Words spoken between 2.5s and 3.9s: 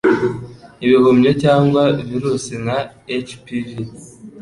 nka HPV,